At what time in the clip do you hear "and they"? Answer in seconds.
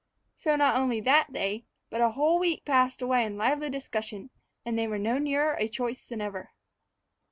4.65-4.87